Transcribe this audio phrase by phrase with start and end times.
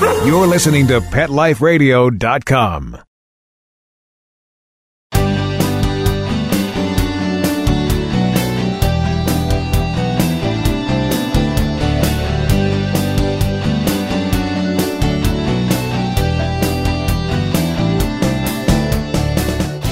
[0.00, 2.98] You're listening to PetLifeRadio.com.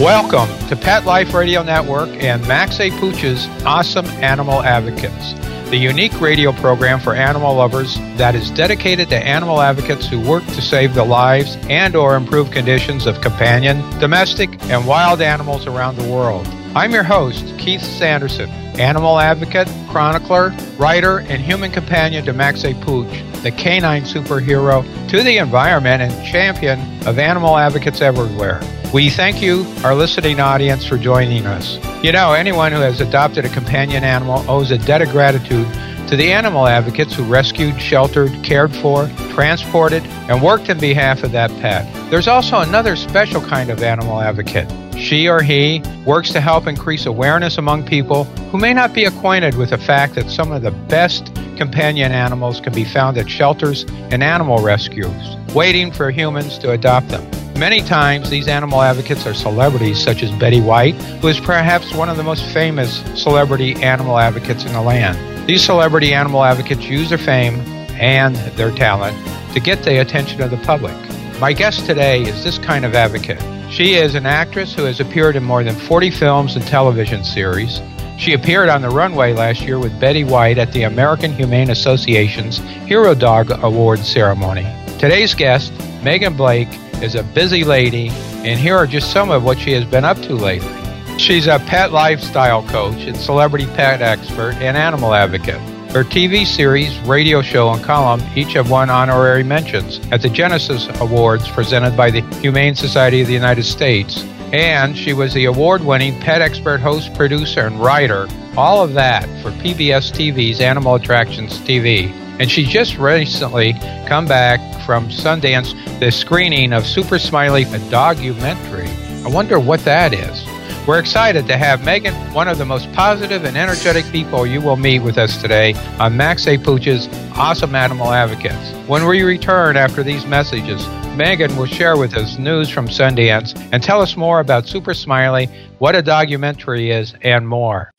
[0.01, 2.91] Welcome to Pet Life Radio Network and Max A.
[2.99, 5.35] Pooch's Awesome Animal Advocates,
[5.73, 10.45] the unique radio program for animal lovers that is dedicated to animal advocates who work
[10.45, 15.97] to save the lives and or improve conditions of companion, domestic, and wild animals around
[15.97, 16.47] the world.
[16.77, 22.75] I'm your host, Keith Sanderson, animal advocate, chronicler, writer, and human companion to Max A.
[22.75, 23.11] Pooch,
[23.43, 28.61] the canine superhero to the environment and champion of animal advocates everywhere.
[28.93, 31.79] We thank you, our listening audience, for joining us.
[32.05, 35.67] You know, anyone who has adopted a companion animal owes a debt of gratitude
[36.09, 41.33] to the animal advocates who rescued, sheltered, cared for, transported, and worked in behalf of
[41.33, 41.91] that pet.
[42.11, 44.71] There's also another special kind of animal advocate.
[44.97, 49.57] She or he works to help increase awareness among people who may not be acquainted
[49.57, 53.85] with the fact that some of the best companion animals can be found at shelters
[54.11, 57.29] and animal rescues, waiting for humans to adopt them.
[57.59, 62.09] Many times, these animal advocates are celebrities such as Betty White, who is perhaps one
[62.09, 65.19] of the most famous celebrity animal advocates in the land.
[65.47, 67.61] These celebrity animal advocates use their fame
[68.01, 69.17] and their talent
[69.55, 70.97] to get the attention of the public.
[71.43, 73.43] My guest today is this kind of advocate.
[73.69, 77.83] She is an actress who has appeared in more than 40 films and television series.
[78.17, 82.59] She appeared on the runway last year with Betty White at the American Humane Association's
[82.87, 84.63] Hero Dog Award ceremony.
[85.01, 85.73] Today's guest,
[86.05, 86.69] Megan Blake,
[87.03, 88.11] is a busy lady,
[88.47, 91.19] and here are just some of what she has been up to lately.
[91.19, 95.61] She's a pet lifestyle coach and celebrity pet expert and animal advocate.
[95.93, 100.89] Her TV series, radio show, and column each have won honorary mentions at the Genesis
[101.01, 104.25] Awards presented by the Humane Society of the United States.
[104.55, 109.25] And she was the award winning pet expert host, producer, and writer, all of that
[109.43, 112.11] for PBS TV's Animal Attractions TV.
[112.41, 113.75] And she just recently
[114.07, 118.89] come back from Sundance, the screening of Super Smiley, a dogumentary.
[119.27, 120.52] I wonder what that is.
[120.85, 124.77] We're excited to have Megan, one of the most positive and energetic people you will
[124.77, 126.59] meet with us today on Max A.
[126.59, 128.73] Pooch's Awesome Animal Advocates.
[128.89, 130.85] When we return after these messages,
[131.17, 135.47] Megan will share with us news from Sundance and tell us more about Super Smiley,
[135.79, 137.93] what a dogumentary is, and more.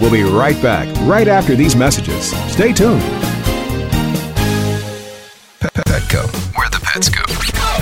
[0.00, 2.32] We'll be right back right after these messages.
[2.52, 3.02] Stay tuned.
[5.60, 6.26] Petco,
[6.56, 7.53] where the pets go.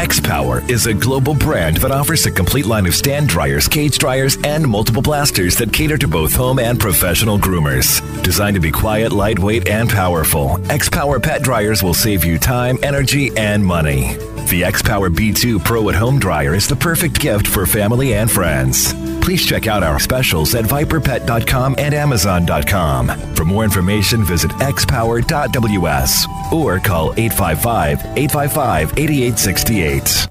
[0.00, 3.98] X Power is a global brand that offers a complete line of stand dryers, cage
[3.98, 8.00] dryers, and multiple blasters that cater to both home and professional groomers.
[8.22, 12.78] Designed to be quiet, lightweight, and powerful, X Power pet dryers will save you time,
[12.82, 14.16] energy, and money.
[14.50, 18.28] The X Power B2 Pro at Home Dryer is the perfect gift for family and
[18.28, 18.92] friends.
[19.20, 23.08] Please check out our specials at viperpet.com and amazon.com.
[23.36, 30.26] For more information, visit xpower.ws or call 855 855 8868.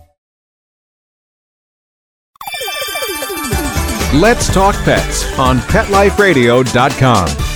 [4.22, 7.49] Let's Talk Pets on PetLifeRadio.com.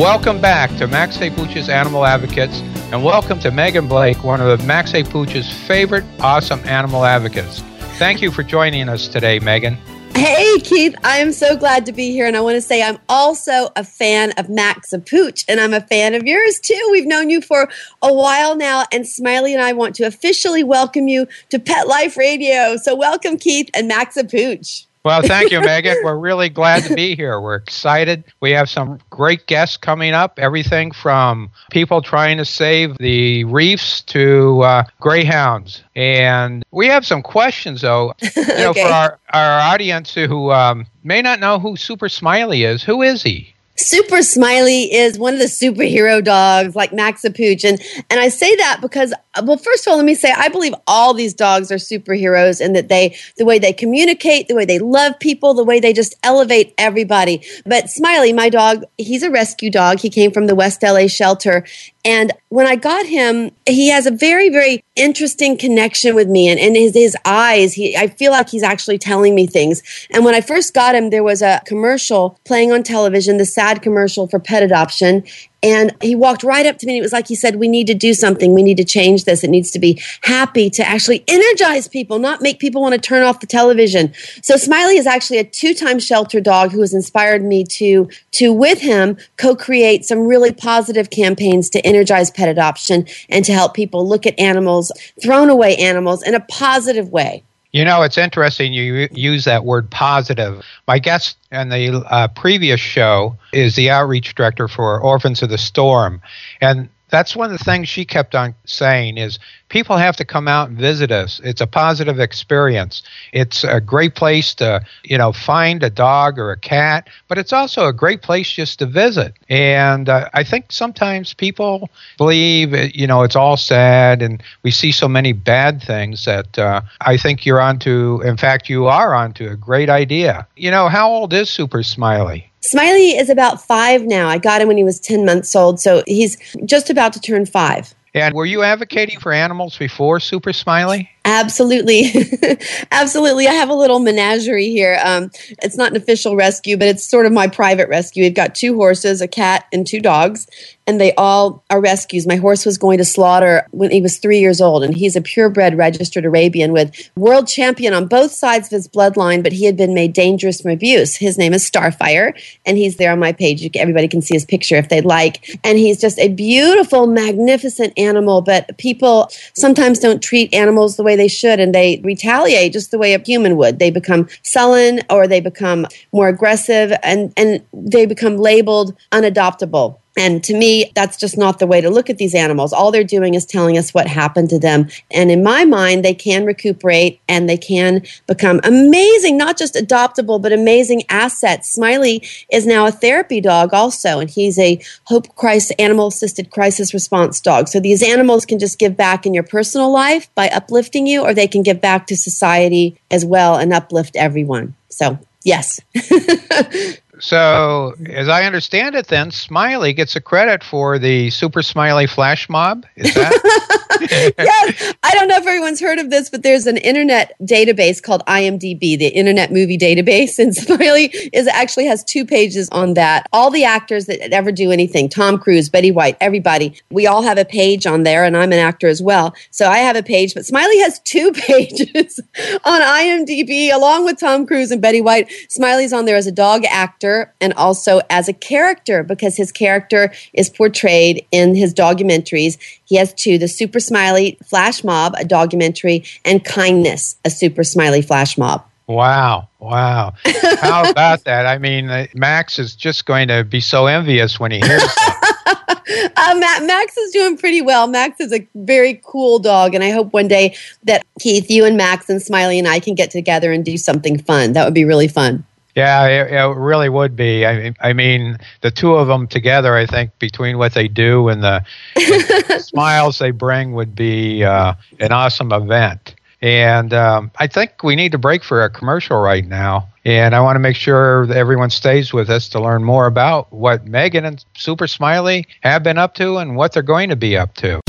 [0.00, 1.28] Welcome back to Max A.
[1.28, 5.04] Pooch's Animal Advocates, and welcome to Megan Blake, one of Max A.
[5.04, 7.60] Pooch's favorite awesome animal advocates.
[7.98, 9.74] Thank you for joining us today, Megan.
[10.14, 12.26] Hey, Keith, I am so glad to be here.
[12.26, 15.74] And I want to say I'm also a fan of Max a Pooch, and I'm
[15.74, 16.88] a fan of yours too.
[16.90, 17.68] We've known you for
[18.00, 22.16] a while now, and Smiley and I want to officially welcome you to Pet Life
[22.16, 22.78] Radio.
[22.78, 24.86] So, welcome, Keith and Max a Pooch.
[25.02, 25.96] Well, thank you, Megan.
[26.04, 27.40] We're really glad to be here.
[27.40, 28.22] We're excited.
[28.40, 30.38] We have some great guests coming up.
[30.38, 35.82] Everything from people trying to save the reefs to uh, greyhounds.
[35.96, 38.82] And we have some questions, though, you know, Okay.
[38.82, 42.82] for our, our audience who um, may not know who Super Smiley is.
[42.82, 43.54] Who is he?
[43.80, 47.80] Super Smiley is one of the superhero dogs like Max a And,
[48.10, 51.14] and I say that because, well, first of all, let me say, I believe all
[51.14, 55.18] these dogs are superheroes and that they, the way they communicate, the way they love
[55.18, 57.42] people, the way they just elevate everybody.
[57.64, 60.00] But Smiley, my dog, he's a rescue dog.
[60.00, 61.64] He came from the West LA shelter
[62.04, 66.48] and when I got him, he has a very, very interesting connection with me.
[66.48, 69.82] And, and his, his eyes, he, I feel like he's actually telling me things.
[70.10, 73.82] And when I first got him, there was a commercial playing on television, the sad
[73.82, 75.24] commercial for pet adoption.
[75.62, 77.86] And he walked right up to me and it was like he said, We need
[77.88, 78.54] to do something.
[78.54, 79.44] We need to change this.
[79.44, 83.22] It needs to be happy to actually energize people, not make people want to turn
[83.22, 84.12] off the television.
[84.42, 88.80] So Smiley is actually a two-time shelter dog who has inspired me to, to with
[88.80, 94.26] him, co-create some really positive campaigns to energize pet adoption and to help people look
[94.26, 94.92] at animals,
[95.22, 97.44] thrown away animals in a positive way.
[97.72, 100.64] You know, it's interesting you use that word positive.
[100.88, 105.58] My guest in the uh, previous show is the outreach director for Orphans of the
[105.58, 106.20] Storm.
[106.60, 110.48] And that's one of the things she kept on saying is people have to come
[110.48, 111.40] out and visit us.
[111.44, 113.02] It's a positive experience.
[113.32, 117.52] It's a great place to, you know, find a dog or a cat, but it's
[117.52, 119.34] also a great place just to visit.
[119.48, 124.92] And uh, I think sometimes people believe, you know, it's all sad and we see
[124.92, 129.48] so many bad things that uh, I think you're onto, in fact, you are onto
[129.48, 130.46] a great idea.
[130.56, 132.49] You know, how old is Super Smiley?
[132.70, 134.28] Smiley is about five now.
[134.28, 137.44] I got him when he was 10 months old, so he's just about to turn
[137.44, 137.92] five.
[138.14, 141.10] And were you advocating for animals before Super Smiley?
[141.24, 142.12] Absolutely.
[142.90, 143.46] Absolutely.
[143.46, 144.98] I have a little menagerie here.
[145.04, 145.30] Um,
[145.62, 148.24] it's not an official rescue, but it's sort of my private rescue.
[148.24, 150.46] We've got two horses, a cat, and two dogs,
[150.86, 152.26] and they all are rescues.
[152.26, 155.20] My horse was going to slaughter when he was three years old, and he's a
[155.20, 159.76] purebred registered Arabian with world champion on both sides of his bloodline, but he had
[159.76, 161.16] been made dangerous from abuse.
[161.16, 162.32] His name is Starfire,
[162.64, 163.68] and he's there on my page.
[163.76, 165.58] Everybody can see his picture if they'd like.
[165.62, 171.09] And he's just a beautiful, magnificent animal, but people sometimes don't treat animals the way
[171.10, 173.78] way they should and they retaliate just the way a human would.
[173.78, 179.99] They become sullen or they become more aggressive and, and they become labeled unadoptable.
[180.16, 182.72] And to me, that's just not the way to look at these animals.
[182.72, 184.88] All they're doing is telling us what happened to them.
[185.10, 190.42] And in my mind, they can recuperate and they can become amazing, not just adoptable,
[190.42, 191.70] but amazing assets.
[191.70, 196.92] Smiley is now a therapy dog also, and he's a Hope Christ animal assisted crisis
[196.92, 197.68] response dog.
[197.68, 201.34] So these animals can just give back in your personal life by uplifting you, or
[201.34, 204.74] they can give back to society as well and uplift everyone.
[204.88, 205.80] So, yes.
[207.20, 212.48] So, as I understand it, then Smiley gets a credit for the Super Smiley Flash
[212.48, 212.86] Mob.
[212.96, 213.80] Is that?
[214.00, 214.94] yes.
[215.02, 218.98] I don't know if everyone's heard of this, but there's an internet database called IMDb,
[218.98, 223.26] the Internet Movie Database, and Smiley is actually has two pages on that.
[223.32, 227.38] All the actors that ever do anything, Tom Cruise, Betty White, everybody, we all have
[227.38, 229.34] a page on there, and I'm an actor as well.
[229.50, 232.18] So I have a page, but Smiley has two pages
[232.64, 235.30] on IMDb along with Tom Cruise and Betty White.
[235.48, 239.52] Smiley's on there as a dog actor actor and also as a character because his
[239.52, 242.58] character is portrayed in his dogumentaries.
[242.84, 248.02] He has two the Super Smiley Flash Mob, a dogumentary, and Kindness, a Super Smiley
[248.02, 248.64] Flash Mob.
[248.86, 249.48] Wow.
[249.60, 250.14] Wow.
[250.60, 251.46] How about that?
[251.46, 256.12] I mean, uh, Max is just going to be so envious when he hears that.
[256.16, 257.86] uh, Max is doing pretty well.
[257.86, 261.76] Max is a very cool dog, and I hope one day that Keith, you and
[261.76, 264.54] Max and Smiley and I can get together and do something fun.
[264.54, 265.44] That would be really fun.
[265.74, 267.46] Yeah, it, it, really would be.
[267.46, 271.42] I, I mean, the two of them together, I think, between what they do and
[271.42, 276.16] the, the smiles they bring, would be uh, an awesome event.
[276.42, 279.88] And um, I think we need to break for a commercial right now.
[280.04, 283.52] And I want to make sure that everyone stays with us to learn more about
[283.52, 287.36] what Megan and Super Smiley have been up to and what they're going to be
[287.36, 287.80] up to.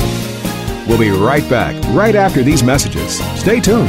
[0.86, 3.18] We'll be right back right after these messages.
[3.40, 3.88] Stay tuned.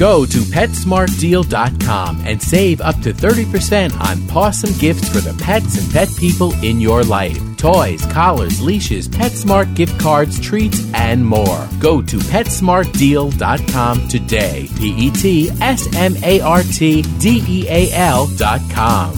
[0.00, 5.92] Go to PetSmartDeal.com and save up to 30% on awesome gifts for the pets and
[5.92, 7.38] pet people in your life.
[7.58, 11.68] Toys, collars, leashes, PetSmart gift cards, treats, and more.
[11.80, 14.70] Go to PetSmartDeal.com today.
[14.78, 19.12] P E T S M A R T D E A L.com.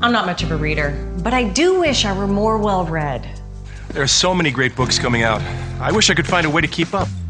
[0.00, 3.28] I'm not much of a reader, but I do wish I were more well read.
[3.90, 5.42] There are so many great books coming out.
[5.78, 7.06] I wish I could find a way to keep up.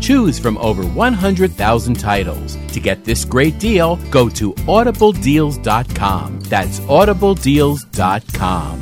[0.00, 2.56] Choose from over 100,000 titles.
[2.72, 6.40] To get this great deal, go to audibledeals.com.
[6.40, 8.80] That's audibledeals.com.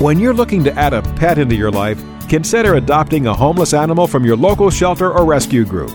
[0.00, 4.06] When you're looking to add a pet into your life, consider adopting a homeless animal
[4.06, 5.90] from your local shelter or rescue group.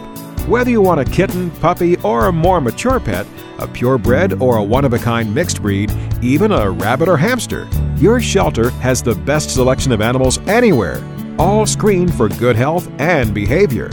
[0.47, 3.27] Whether you want a kitten, puppy, or a more mature pet,
[3.59, 5.91] a purebred or a one of a kind mixed breed,
[6.21, 7.67] even a rabbit or hamster,
[7.97, 11.03] your shelter has the best selection of animals anywhere
[11.39, 13.89] all screened for good health and behavior.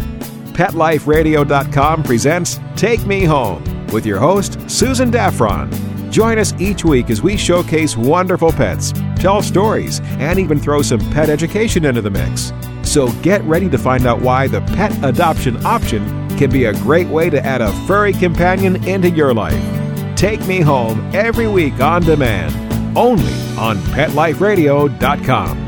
[0.56, 5.70] PetLifeRadio.com presents Take Me Home with your host, Susan Daffron.
[6.10, 11.00] Join us each week as we showcase wonderful pets, tell stories, and even throw some
[11.10, 12.52] pet education into the mix.
[12.82, 16.04] So get ready to find out why the pet adoption option
[16.38, 19.62] can be a great way to add a furry companion into your life.
[20.16, 22.54] Take Me Home every week on demand,
[22.96, 25.65] only on PetLifeRadio.com.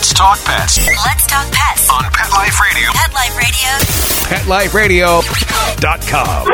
[0.00, 2.90] Let's talk pets Let's talk pets on Pet Life Radio.
[2.90, 3.66] Pet Life Radio.
[4.30, 6.46] PetLifeRadio.com.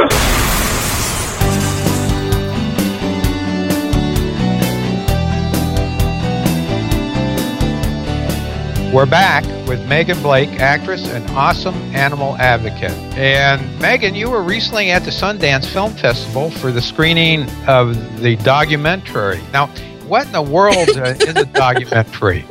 [8.92, 12.90] We're back with Megan Blake, actress and awesome animal advocate.
[13.16, 18.34] And Megan, you were recently at the Sundance Film Festival for the screening of the
[18.38, 19.40] dogumentary.
[19.52, 19.68] Now,
[20.08, 22.44] what in the world uh, is a dogumentary?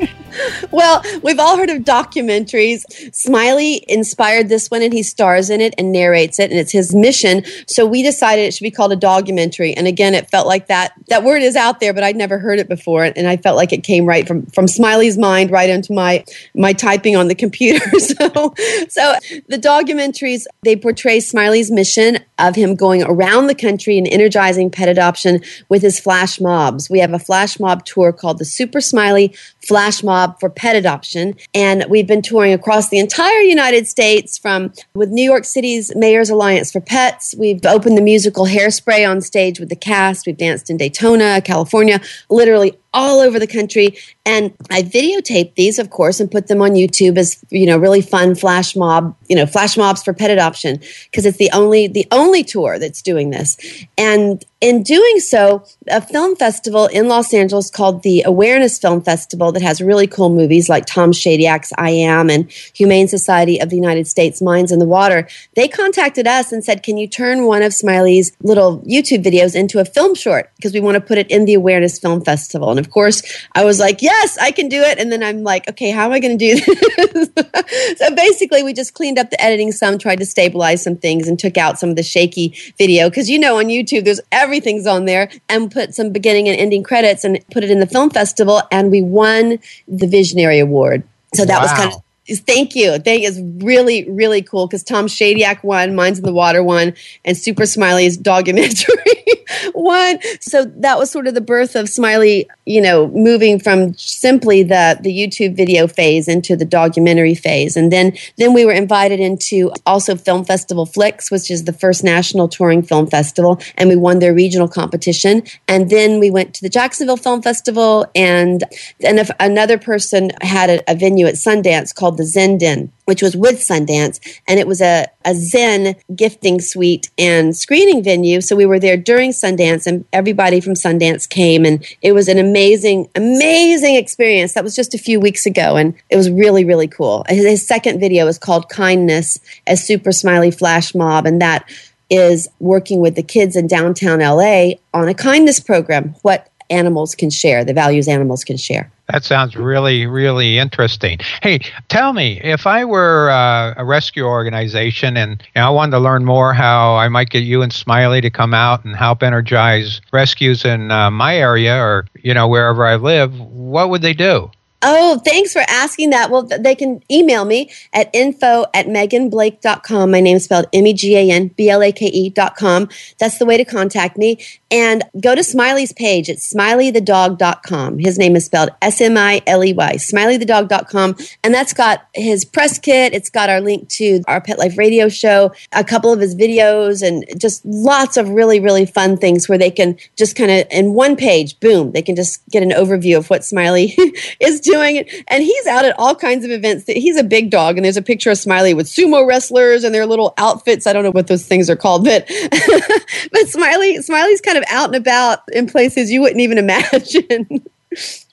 [0.71, 2.83] Well, we've all heard of documentaries.
[3.13, 6.93] Smiley inspired this one and he stars in it and narrates it and it's his
[6.93, 7.43] mission.
[7.67, 9.73] So we decided it should be called a dogumentary.
[9.73, 12.59] And again, it felt like that that word is out there, but I'd never heard
[12.59, 15.93] it before and I felt like it came right from from Smiley's mind right into
[15.93, 16.23] my
[16.53, 17.85] my typing on the computer.
[17.99, 18.53] so
[18.89, 19.15] so
[19.47, 24.89] the dogumentaries they portray Smiley's mission of him going around the country and energizing pet
[24.89, 26.89] adoption with his flash mobs.
[26.89, 29.35] We have a flash mob tour called the Super Smiley
[29.65, 31.36] Flash Mob for pet adoption.
[31.53, 36.29] And we've been touring across the entire United States from with New York City's Mayor's
[36.29, 37.36] Alliance for Pets.
[37.38, 40.25] We've opened the musical Hairspray on stage with the cast.
[40.25, 43.97] We've danced in Daytona, California, literally all over the country.
[44.25, 48.01] And I videotaped these, of course, and put them on YouTube as you know, really
[48.01, 50.79] fun flash mob, you know, flash mobs for pet adoption
[51.11, 53.57] because it's the only the only tour that's doing this.
[53.97, 59.51] And in doing so, a film festival in Los Angeles called the Awareness Film Festival
[59.51, 63.75] that has really cool movies like Tom Shadyac I Am and Humane Society of the
[63.75, 65.27] United States Minds in the Water.
[65.55, 69.79] They contacted us and said, "Can you turn one of Smiley's little YouTube videos into
[69.79, 72.79] a film short because we want to put it in the Awareness Film Festival?" And
[72.85, 73.23] of course,
[73.53, 76.11] I was like, "Yes, I can do it." And then I'm like, "Okay, how am
[76.11, 80.19] I going to do this?" so basically, we just cleaned up the editing some, tried
[80.19, 83.57] to stabilize some things, and took out some of the shaky video because you know
[83.57, 87.63] on YouTube there's everything's on there, and put some beginning and ending credits and put
[87.63, 91.03] it in the film festival, and we won the Visionary Award.
[91.33, 91.61] So that wow.
[91.61, 92.97] was kind of Thank you.
[92.97, 97.37] Thank is really really cool because Tom Shadyac won, Minds in the Water won, and
[97.37, 98.95] Super Smiley's dogumentary
[99.74, 100.19] won.
[100.41, 104.97] So that was sort of the birth of Smiley, you know, moving from simply the
[105.01, 109.71] the YouTube video phase into the dogumentary phase, and then then we were invited into
[109.85, 114.19] also Film Festival Flicks, which is the first national touring film festival, and we won
[114.19, 118.63] their regional competition, and then we went to the Jacksonville Film Festival, and
[119.03, 123.35] and another person had a, a venue at Sundance called the Zen Den, which was
[123.35, 128.41] with Sundance, and it was a, a Zen gifting suite and screening venue.
[128.41, 132.38] So we were there during Sundance, and everybody from Sundance came, and it was an
[132.38, 134.53] amazing, amazing experience.
[134.53, 137.25] That was just a few weeks ago, and it was really, really cool.
[137.29, 141.69] His second video is called Kindness as Super Smiley Flash Mob, and that
[142.09, 146.15] is working with the kids in downtown LA on a kindness program.
[146.21, 148.91] What animals can share, the values animals can share.
[149.12, 151.19] That sounds really, really interesting.
[151.43, 151.59] Hey,
[151.89, 156.00] tell me, if I were uh, a rescue organization and you know, I wanted to
[156.00, 160.01] learn more how I might get you and Smiley to come out and help energize
[160.12, 164.50] rescues in uh, my area or, you know, wherever I live, what would they do?
[164.88, 166.29] Oh, thanks for asking that.
[166.29, 170.12] Well, they can email me at info at meganblake.com.
[170.12, 172.89] My name is spelled M E G A N B L A K E.com.
[173.19, 174.38] That's the way to contact me.
[174.72, 176.27] And go to Smiley's page.
[176.27, 178.00] It's smileythedog.com.
[178.00, 181.15] His name is spelled S M I L E Y, smileythedog.com.
[181.43, 183.13] And that's got his press kit.
[183.13, 187.05] It's got our link to our Pet Life radio show, a couple of his videos,
[187.05, 190.93] and just lots of really, really fun things where they can just kind of, in
[190.93, 193.95] one page, boom, they can just get an overview of what Smiley
[194.39, 195.07] is doing.
[195.27, 196.86] And he's out at all kinds of events.
[196.88, 200.05] He's a big dog, and there's a picture of Smiley with sumo wrestlers and their
[200.05, 200.88] little outfits.
[200.88, 202.27] I don't know what those things are called, but
[203.31, 207.63] but Smiley Smiley's kind of out and about in places you wouldn't even imagine.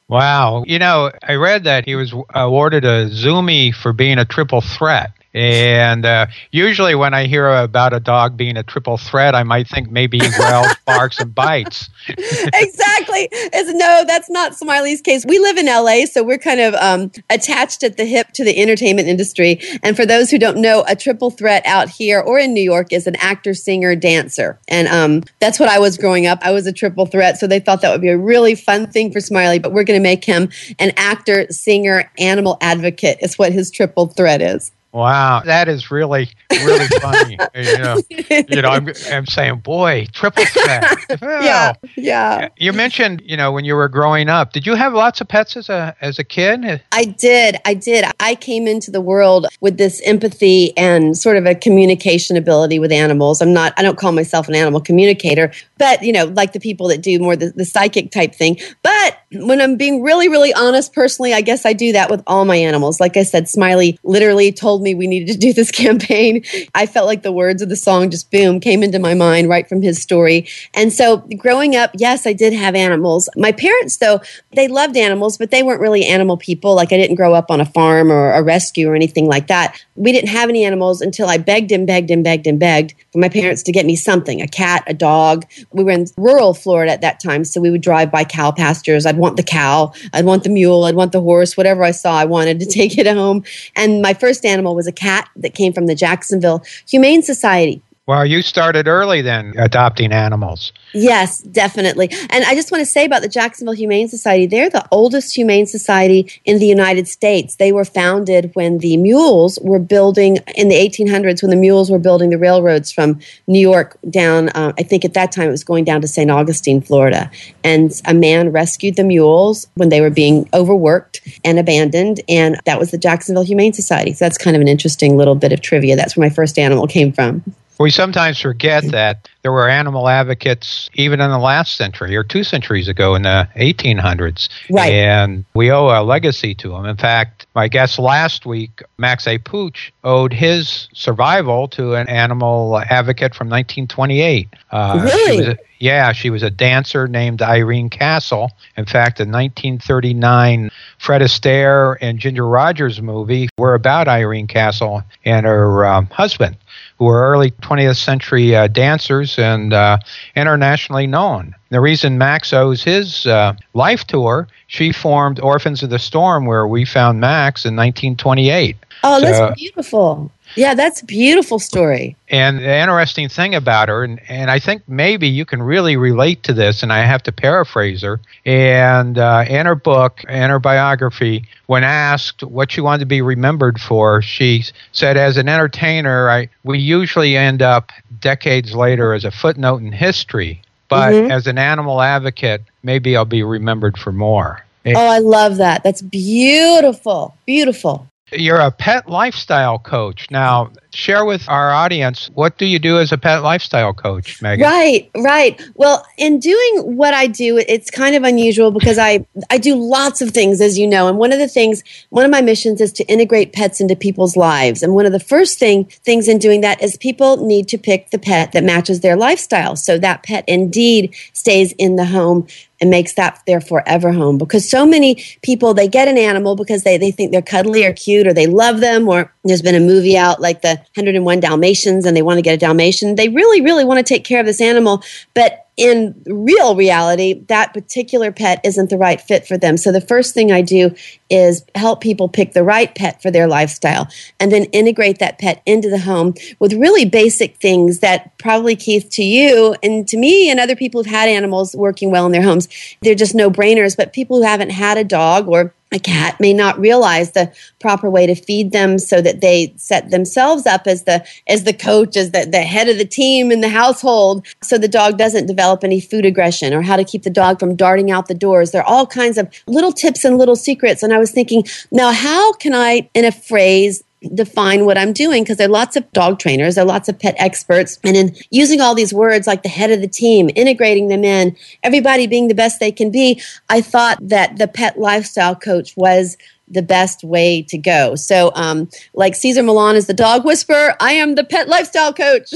[0.08, 0.64] Wow.
[0.66, 4.60] You know, I read that he was uh, awarded a Zoomy for being a triple
[4.60, 5.12] threat.
[5.34, 9.66] And uh, usually, when I hear about a dog being a triple threat, I might
[9.66, 11.88] think maybe he growls, barks, and bites.
[12.08, 13.28] exactly.
[13.32, 15.24] It's, no, that's not Smiley's case.
[15.26, 18.60] We live in LA, so we're kind of um, attached at the hip to the
[18.60, 19.58] entertainment industry.
[19.82, 22.92] And for those who don't know, a triple threat out here or in New York
[22.92, 24.58] is an actor, singer, dancer.
[24.68, 26.40] And um, that's what I was growing up.
[26.42, 29.10] I was a triple threat, so they thought that would be a really fun thing
[29.10, 29.58] for Smiley.
[29.58, 33.18] But we're going to make him an actor, singer, animal advocate.
[33.22, 34.72] Is what his triple threat is.
[34.92, 37.38] Wow, that is really, really funny.
[37.54, 40.98] you know, you know I'm, I'm saying, boy, triple threat.
[41.22, 42.48] yeah, yeah.
[42.58, 45.56] You mentioned, you know, when you were growing up, did you have lots of pets
[45.56, 46.82] as a as a kid?
[46.92, 47.56] I did.
[47.64, 48.04] I did.
[48.20, 52.92] I came into the world with this empathy and sort of a communication ability with
[52.92, 53.40] animals.
[53.40, 53.72] I'm not.
[53.78, 57.18] I don't call myself an animal communicator, but you know, like the people that do
[57.18, 58.58] more the, the psychic type thing.
[58.82, 62.44] But when I'm being really, really honest, personally, I guess I do that with all
[62.44, 63.00] my animals.
[63.00, 66.44] Like I said, Smiley literally told me we needed to do this campaign.
[66.74, 69.68] I felt like the words of the song just boom came into my mind right
[69.68, 70.48] from his story.
[70.74, 73.28] And so growing up, yes, I did have animals.
[73.36, 74.20] My parents, though,
[74.54, 76.74] they loved animals, but they weren't really animal people.
[76.74, 79.80] Like I didn't grow up on a farm or a rescue or anything like that.
[79.94, 83.18] We didn't have any animals until I begged and begged and begged and begged for
[83.18, 85.44] my parents to get me something a cat, a dog.
[85.72, 89.06] We were in rural Florida at that time, so we would drive by cow pastures.
[89.06, 92.16] I'd want the cow, I'd want the mule, I'd want the horse, whatever I saw,
[92.16, 93.44] I wanted to take it home.
[93.76, 97.82] And my first animal was a cat that came from the Jacksonville Humane Society.
[98.08, 100.72] Well, you started early then adopting animals.
[100.92, 102.10] Yes, definitely.
[102.30, 105.66] And I just want to say about the Jacksonville Humane Society, they're the oldest humane
[105.66, 107.54] society in the United States.
[107.54, 112.00] They were founded when the mules were building in the 1800s, when the mules were
[112.00, 115.62] building the railroads from New York down, uh, I think at that time it was
[115.62, 116.28] going down to St.
[116.28, 117.30] Augustine, Florida.
[117.62, 122.20] And a man rescued the mules when they were being overworked and abandoned.
[122.28, 124.12] And that was the Jacksonville Humane Society.
[124.12, 125.94] So that's kind of an interesting little bit of trivia.
[125.94, 127.44] That's where my first animal came from.
[127.82, 132.44] We sometimes forget that there were animal advocates even in the last century or two
[132.44, 134.48] centuries ago in the 1800s.
[134.70, 134.92] Right.
[134.92, 136.86] And we owe a legacy to them.
[136.86, 139.38] In fact, my guest last week, Max A.
[139.38, 144.48] Pooch, owed his survival to an animal advocate from 1928.
[144.70, 145.44] Uh, really?
[145.44, 148.52] She yeah, she was a dancer named Irene Castle.
[148.76, 155.44] In fact, the 1939 Fred Astaire and Ginger Rogers movie were about Irene Castle and
[155.44, 156.56] her um, husband
[156.98, 159.98] who were early 20th century uh, dancers and uh,
[160.36, 161.52] internationally known.
[161.70, 164.46] The reason Max owes his uh, life her.
[164.68, 168.76] she formed Orphans of the Storm, where we found Max in 1928.
[169.02, 170.30] Oh, so, that's beautiful.
[170.56, 172.16] Yeah, that's a beautiful story.
[172.28, 176.42] And the interesting thing about her, and, and I think maybe you can really relate
[176.44, 178.20] to this, and I have to paraphrase her.
[178.44, 183.22] And uh, in her book, in her biography, when asked what she wanted to be
[183.22, 189.24] remembered for, she said, "As an entertainer, I we usually end up decades later as
[189.24, 191.30] a footnote in history, but mm-hmm.
[191.30, 195.84] as an animal advocate, maybe I'll be remembered for more." Oh, I love that.
[195.84, 197.36] That's beautiful.
[197.46, 198.08] Beautiful.
[198.32, 200.30] You're a pet lifestyle coach.
[200.30, 204.64] Now, share with our audience what do you do as a pet lifestyle coach, Megan?
[204.64, 205.60] Right, right.
[205.74, 210.20] Well, in doing what I do, it's kind of unusual because I I do lots
[210.20, 211.08] of things, as you know.
[211.08, 214.36] And one of the things, one of my missions is to integrate pets into people's
[214.36, 214.82] lives.
[214.82, 218.10] And one of the first thing things in doing that is people need to pick
[218.10, 222.46] the pet that matches their lifestyle, so that pet indeed stays in the home
[222.82, 226.82] and makes that their forever home because so many people they get an animal because
[226.82, 229.80] they, they think they're cuddly or cute or they love them or there's been a
[229.80, 233.16] movie out like the 101 Dalmatians and they want to get a Dalmatian.
[233.16, 235.02] They really, really want to take care of this animal,
[235.34, 239.78] but in real reality, that particular pet isn't the right fit for them.
[239.78, 240.94] So the first thing I do
[241.30, 244.06] is help people pick the right pet for their lifestyle
[244.38, 249.08] and then integrate that pet into the home with really basic things that probably Keith
[249.12, 252.42] to you and to me and other people who've had animals working well in their
[252.42, 252.68] homes,
[253.00, 253.96] they're just no brainers.
[253.96, 258.08] But people who haven't had a dog or a cat may not realize the proper
[258.08, 262.16] way to feed them so that they set themselves up as the as the coach
[262.16, 265.84] as the, the head of the team in the household so the dog doesn't develop
[265.84, 268.70] any food aggression or how to keep the dog from darting out the doors.
[268.70, 271.02] There are all kinds of little tips and little secrets.
[271.02, 274.02] And i was thinking now how can i in a phrase
[274.34, 277.18] define what I'm doing because there are lots of dog trainers, there are lots of
[277.18, 277.98] pet experts.
[278.04, 281.56] And in using all these words like the head of the team, integrating them in,
[281.82, 286.36] everybody being the best they can be, I thought that the pet lifestyle coach was
[286.72, 288.14] the best way to go.
[288.14, 292.52] So, um, like Cesar Millan is the dog whisperer, I am the pet lifestyle coach.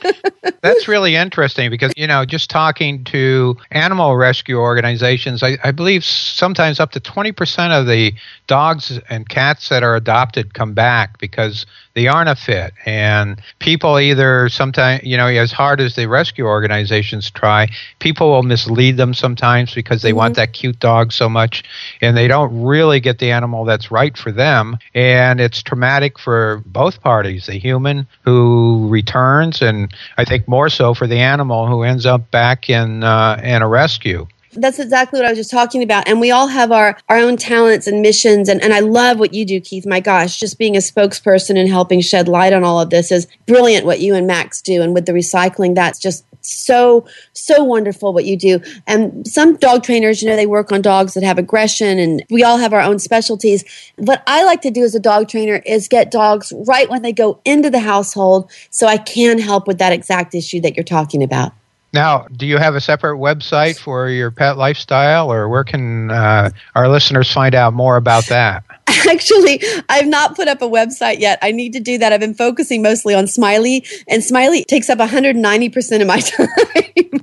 [0.62, 6.04] That's really interesting because, you know, just talking to animal rescue organizations, I, I believe
[6.04, 8.14] sometimes up to 20% of the
[8.46, 12.72] dogs and cats that are adopted come back because they aren't a fit.
[12.86, 18.42] And people either sometimes, you know, as hard as the rescue organizations try, people will
[18.42, 20.18] mislead them sometimes because they mm-hmm.
[20.18, 21.64] want that cute dog so much
[22.00, 24.78] and they don't really get the animal that's right for them.
[24.94, 30.94] And it's traumatic for both parties the human who returns, and I think more so
[30.94, 34.26] for the animal who ends up back in, uh, in a rescue.
[34.52, 36.08] That's exactly what I was just talking about.
[36.08, 38.48] And we all have our, our own talents and missions.
[38.48, 39.86] And, and I love what you do, Keith.
[39.86, 43.28] My gosh, just being a spokesperson and helping shed light on all of this is
[43.46, 44.82] brilliant what you and Max do.
[44.82, 49.82] And with the recycling, that's just so so wonderful what you do and some dog
[49.82, 52.80] trainers you know they work on dogs that have aggression and we all have our
[52.80, 53.62] own specialties
[53.96, 57.12] what i like to do as a dog trainer is get dogs right when they
[57.12, 61.22] go into the household so i can help with that exact issue that you're talking
[61.22, 61.52] about
[61.92, 66.50] now, do you have a separate website for your pet lifestyle, or where can uh,
[66.74, 68.64] our listeners find out more about that?
[69.08, 71.38] Actually, I've not put up a website yet.
[71.42, 72.12] I need to do that.
[72.12, 77.20] I've been focusing mostly on Smiley, and Smiley takes up 190% of my time.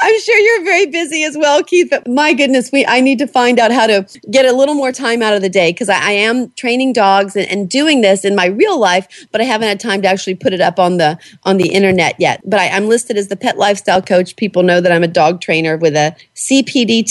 [0.00, 3.26] I'm sure you're very busy as well, Keith, but my goodness, we I need to
[3.26, 6.00] find out how to get a little more time out of the day because I,
[6.00, 9.66] I, am training dogs and, and, doing this in my real life, but I haven't
[9.66, 12.42] had time to actually put it up on the on the internet yet.
[12.44, 14.36] But I, I'm listed as the pet lifestyle coach.
[14.36, 17.06] People know that I'm a dog trainer with a CPD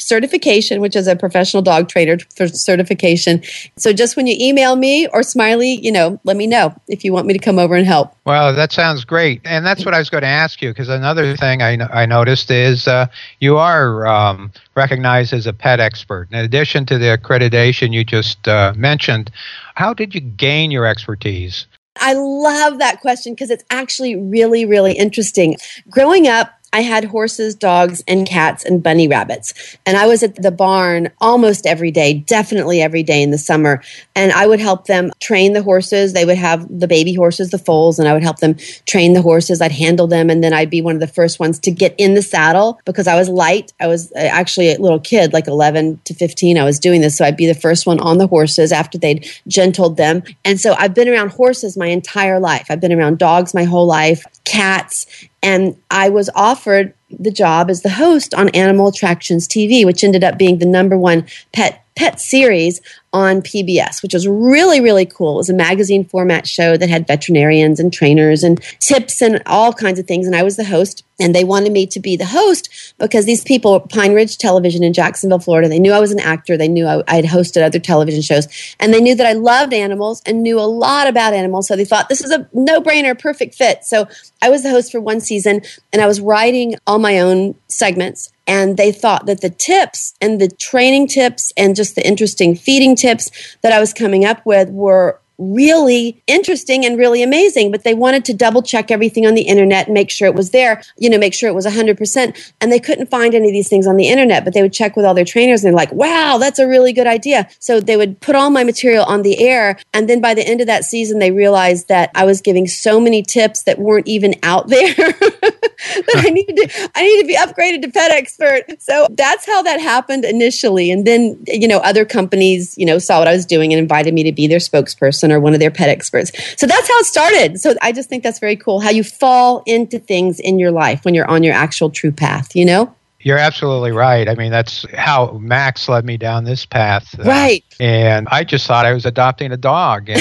[0.00, 2.48] certification, which is a professional dog trainer for
[2.82, 3.42] certification.
[3.76, 7.12] So just when you email me or Smiley, you know, let me know if you
[7.12, 8.14] want me to come over and help.
[8.24, 9.40] Well, that sounds great.
[9.44, 12.50] And that's what I was going to ask you because another thing I, I noticed
[12.50, 13.06] is uh,
[13.40, 16.28] you are um, recognized as a pet expert.
[16.30, 19.30] In addition to the accreditation you just uh, mentioned,
[19.74, 21.66] how did you gain your expertise?
[22.00, 25.56] I love that question because it's actually really, really interesting.
[25.90, 29.76] Growing up, I had horses, dogs, and cats and bunny rabbits.
[29.84, 33.82] And I was at the barn almost every day, definitely every day in the summer.
[34.14, 36.12] And I would help them train the horses.
[36.12, 38.56] They would have the baby horses, the foals, and I would help them
[38.86, 39.60] train the horses.
[39.60, 40.30] I'd handle them.
[40.30, 43.06] And then I'd be one of the first ones to get in the saddle because
[43.06, 43.72] I was light.
[43.78, 46.56] I was uh, actually a little kid, like 11 to 15.
[46.56, 47.16] I was doing this.
[47.16, 50.22] So I'd be the first one on the horses after they'd gentled them.
[50.44, 52.66] And so I've been around horses my entire life.
[52.70, 55.06] I've been around dogs my whole life, cats,
[55.42, 60.24] and I was offered the job as the host on Animal Attractions TV, which ended
[60.24, 62.80] up being the number one pet pet series
[63.12, 65.34] on PBS, which was really, really cool.
[65.34, 69.72] It was a magazine format show that had veterinarians and trainers and tips and all
[69.72, 70.26] kinds of things.
[70.26, 71.04] And I was the host.
[71.20, 74.92] And they wanted me to be the host because these people, Pine Ridge Television in
[74.92, 76.56] Jacksonville, Florida, they knew I was an actor.
[76.56, 78.48] They knew I, had hosted other television shows.
[78.80, 81.68] And they knew that I loved animals and knew a lot about animals.
[81.68, 83.84] So they thought this is a no brainer, perfect fit.
[83.84, 84.08] So
[84.40, 85.60] I was the host for one season
[85.92, 90.40] and I was writing all my own segments and they thought that the tips and
[90.40, 94.70] the training tips and just the interesting feeding tips that I was coming up with
[94.70, 99.42] were really interesting and really amazing but they wanted to double check everything on the
[99.42, 102.72] internet and make sure it was there you know make sure it was 100% and
[102.72, 105.04] they couldn't find any of these things on the internet but they would check with
[105.04, 107.48] all their trainers and they're like wow that's a really good idea.
[107.58, 110.60] So they would put all my material on the air and then by the end
[110.60, 114.34] of that season they realized that i was giving so many tips that weren't even
[114.42, 119.06] out there that i needed to i need to be upgraded to pet expert so
[119.10, 123.28] that's how that happened initially and then you know other companies you know saw what
[123.28, 125.88] i was doing and invited me to be their spokesperson or one of their pet
[125.88, 126.30] experts.
[126.60, 127.60] So that's how it started.
[127.60, 131.04] So I just think that's very cool how you fall into things in your life
[131.04, 132.94] when you're on your actual true path, you know?
[133.24, 134.28] You're absolutely right.
[134.28, 137.18] I mean, that's how Max led me down this path.
[137.18, 137.64] Uh, right.
[137.78, 140.08] And I just thought I was adopting a dog.
[140.08, 140.20] And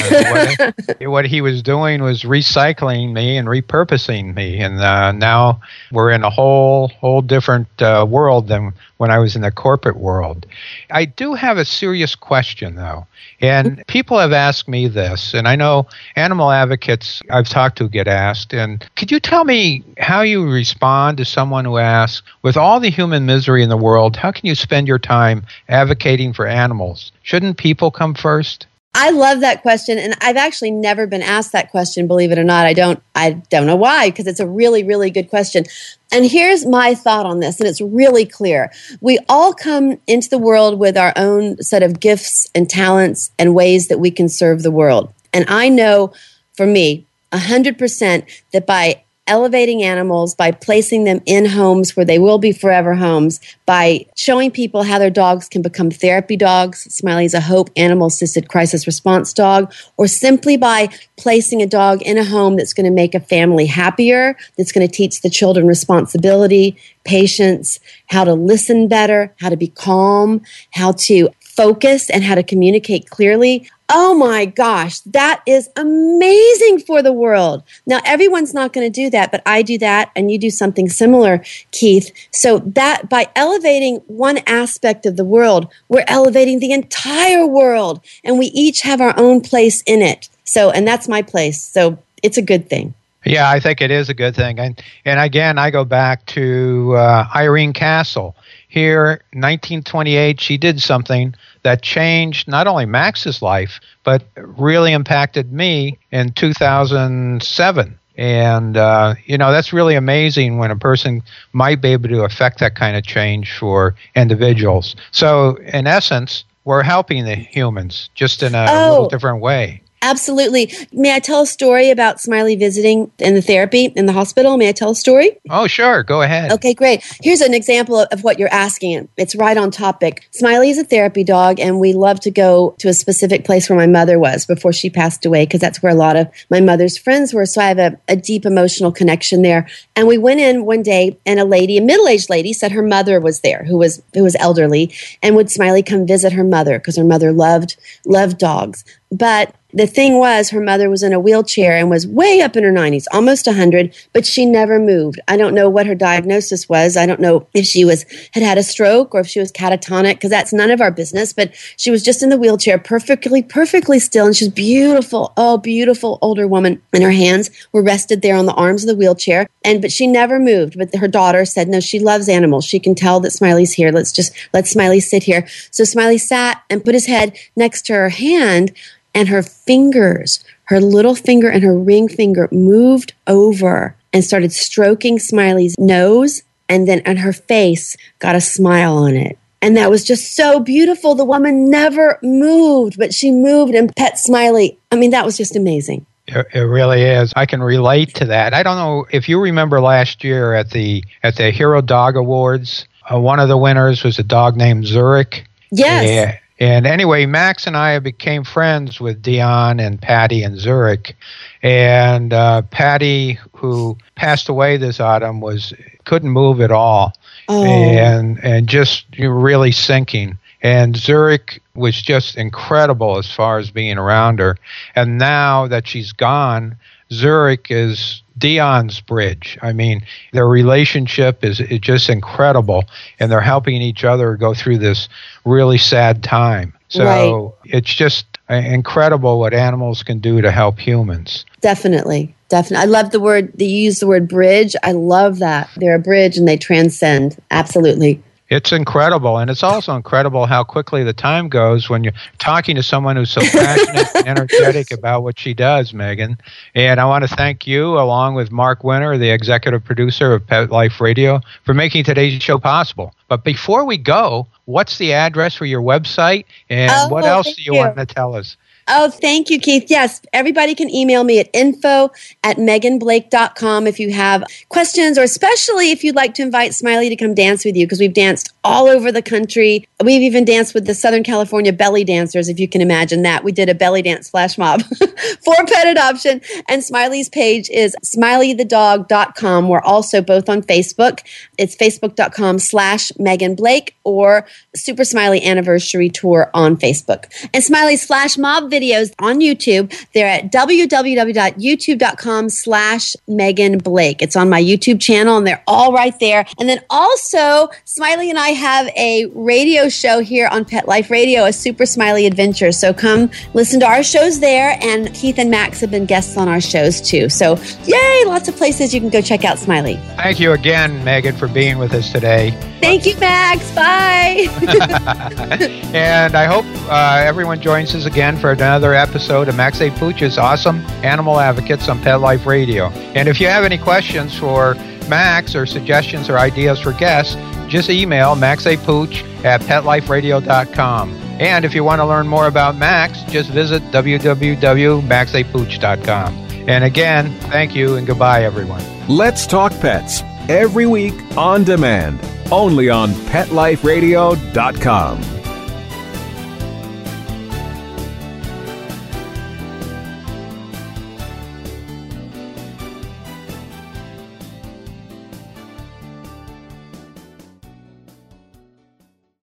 [0.59, 4.59] what, what, he was doing was recycling me and repurposing me.
[4.59, 9.35] And uh, now we're in a whole, whole different uh, world than when I was
[9.35, 10.45] in the corporate world.
[10.91, 13.07] I do have a serious question, though.
[13.41, 13.81] And mm-hmm.
[13.87, 18.53] people have asked me this, and I know animal advocates I've talked to get asked.
[18.53, 22.91] And could you tell me how you respond to someone who asks, with all the
[22.91, 27.11] human misery in the world, how can you spend your time advocating for animals?
[27.23, 28.67] Shouldn't people come first?
[28.93, 32.43] I love that question and I've actually never been asked that question believe it or
[32.43, 35.63] not I don't I don't know why because it's a really really good question.
[36.11, 38.71] And here's my thought on this and it's really clear.
[38.99, 43.55] We all come into the world with our own set of gifts and talents and
[43.55, 45.13] ways that we can serve the world.
[45.31, 46.13] And I know
[46.53, 52.37] for me 100% that by elevating animals by placing them in homes where they will
[52.37, 56.81] be forever homes, by showing people how their dogs can become therapy dogs.
[56.93, 62.17] Smiley's a Hope Animal Assisted Crisis Response Dog, or simply by placing a dog in
[62.17, 65.67] a home that's going to make a family happier, that's going to teach the children
[65.67, 72.35] responsibility, patience, how to listen better, how to be calm, how to focus and how
[72.35, 73.69] to communicate clearly.
[73.89, 77.63] Oh my gosh, that is amazing for the world.
[77.85, 80.87] Now, everyone's not going to do that, but I do that, and you do something
[80.87, 82.09] similar, Keith.
[82.31, 88.39] So, that by elevating one aspect of the world, we're elevating the entire world, and
[88.39, 90.29] we each have our own place in it.
[90.45, 91.61] So, and that's my place.
[91.61, 92.93] So, it's a good thing.
[93.25, 94.57] Yeah, I think it is a good thing.
[94.57, 98.35] And, and again, I go back to uh, Irene Castle.
[98.71, 105.97] Here, 1928, she did something that changed not only Max's life, but really impacted me
[106.09, 107.99] in 2007.
[108.15, 112.59] And, uh, you know, that's really amazing when a person might be able to affect
[112.59, 114.95] that kind of change for individuals.
[115.11, 118.89] So, in essence, we're helping the humans just in a oh.
[118.91, 119.81] little different way.
[120.01, 120.73] Absolutely.
[120.91, 124.57] May I tell a story about Smiley visiting in the therapy in the hospital?
[124.57, 125.37] May I tell a story?
[125.49, 126.01] Oh, sure.
[126.03, 126.51] Go ahead.
[126.51, 127.03] Okay, great.
[127.21, 129.09] Here's an example of what you're asking.
[129.17, 130.27] It's right on topic.
[130.31, 133.77] Smiley is a therapy dog, and we love to go to a specific place where
[133.77, 136.97] my mother was before she passed away because that's where a lot of my mother's
[136.97, 137.45] friends were.
[137.45, 139.67] So I have a, a deep emotional connection there.
[139.95, 142.81] And we went in one day, and a lady, a middle aged lady, said her
[142.81, 146.79] mother was there, who was who was elderly, and would Smiley come visit her mother
[146.79, 148.83] because her mother loved loved dogs.
[149.11, 152.63] But the thing was, her mother was in a wheelchair and was way up in
[152.63, 155.19] her 90s, almost 100, but she never moved.
[155.27, 156.97] I don't know what her diagnosis was.
[156.97, 160.15] I don't know if she was had had a stroke or if she was catatonic
[160.15, 163.99] because that's none of our business, but she was just in the wheelchair, perfectly perfectly
[163.99, 165.33] still and she's beautiful.
[165.37, 166.81] Oh, beautiful older woman.
[166.93, 170.07] And her hands were rested there on the arms of the wheelchair, and but she
[170.07, 170.77] never moved.
[170.77, 172.65] But her daughter said, "No, she loves animals.
[172.65, 173.91] She can tell that Smiley's here.
[173.91, 177.93] Let's just let Smiley sit here." So Smiley sat and put his head next to
[177.93, 178.73] her hand
[179.13, 185.19] and her fingers, her little finger and her ring finger moved over and started stroking
[185.19, 189.37] Smiley's nose and then on her face got a smile on it.
[189.61, 191.13] And that was just so beautiful.
[191.13, 194.79] The woman never moved, but she moved and pet Smiley.
[194.91, 196.05] I mean, that was just amazing.
[196.27, 197.31] It, it really is.
[197.35, 198.53] I can relate to that.
[198.53, 202.87] I don't know if you remember last year at the at the Hero Dog Awards.
[203.11, 205.45] Uh, one of the winners was a dog named Zurich.
[205.71, 206.37] Yes.
[206.61, 211.17] And anyway, Max and I became friends with Dion and Patty and Zurich.
[211.63, 215.73] And uh, Patty, who passed away this autumn, was
[216.05, 217.13] couldn't move at all,
[217.49, 217.65] oh.
[217.65, 220.37] and and just really sinking.
[220.61, 224.55] And Zurich was just incredible as far as being around her.
[224.93, 226.77] And now that she's gone,
[227.11, 229.57] Zurich is Dion's bridge.
[229.61, 232.83] I mean, their relationship is, is just incredible,
[233.19, 235.07] and they're helping each other go through this
[235.45, 236.73] really sad time.
[236.89, 237.73] So right.
[237.73, 241.45] it's just uh, incredible what animals can do to help humans.
[241.61, 242.35] Definitely.
[242.49, 242.83] Definitely.
[242.83, 244.75] I love the word, you use the word bridge.
[244.83, 245.69] I love that.
[245.77, 247.41] They're a bridge and they transcend.
[247.49, 248.21] Absolutely.
[248.51, 249.37] It's incredible.
[249.37, 253.29] And it's also incredible how quickly the time goes when you're talking to someone who's
[253.29, 256.37] so passionate and energetic about what she does, Megan.
[256.75, 260.69] And I want to thank you, along with Mark Winter, the executive producer of Pet
[260.69, 263.15] Life Radio, for making today's show possible.
[263.29, 267.63] But before we go, what's the address for your website and oh, what else do
[267.63, 268.57] you, you, want to tell us?
[268.93, 269.85] Oh, thank you, Keith.
[269.87, 272.11] Yes, everybody can email me at info
[272.43, 277.15] at meganblake.com if you have questions, or especially if you'd like to invite Smiley to
[277.15, 279.87] come dance with you, because we've danced all over the country.
[280.03, 283.45] We've even danced with the Southern California belly dancers, if you can imagine that.
[283.45, 284.81] We did a belly dance flash mob
[285.45, 286.41] for pet adoption.
[286.67, 289.69] And Smiley's page is smileythedog.com.
[289.69, 291.21] We're also both on Facebook.
[291.57, 297.25] It's facebook.com slash Megan Blake or Super Smiley Anniversary Tour on Facebook.
[297.53, 304.21] And Smiley's flash mob videos on YouTube, they're at www.youtube.com slash Megan Blake.
[304.21, 306.45] It's on my YouTube channel and they're all right there.
[306.59, 311.45] And then also, Smiley and I have a radio show here on Pet Life Radio,
[311.45, 312.71] a Super Smiley Adventure.
[312.71, 314.77] So come listen to our shows there.
[314.81, 317.29] And Keith and Max have been guests on our shows too.
[317.29, 319.95] So, yay, lots of places you can go check out Smiley.
[320.15, 322.51] Thank you again, Megan, for being with us today.
[322.81, 323.69] Thank you, Max.
[323.75, 324.47] Bye.
[325.93, 329.89] and I hope uh, everyone joins us again for another episode of Max A.
[329.89, 332.89] Pooch's Awesome Animal Advocates on Pet Life Radio.
[333.15, 334.75] And if you have any questions for
[335.09, 337.35] Max or suggestions or ideas for guests,
[337.67, 341.11] just email maxapooch at petliferadio.com.
[341.39, 346.35] And if you want to learn more about Max, just visit www.maxapooch.com.
[346.69, 348.83] And again, thank you and goodbye, everyone.
[349.07, 352.19] Let's Talk Pets every week on demand,
[352.51, 355.40] only on PetLifeRadio.com.